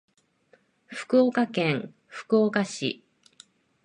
[0.87, 3.03] 福岡県福岡市